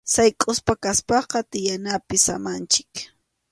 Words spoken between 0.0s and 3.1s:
Sayk’usqa kaspaqa tiyanapi samanchik.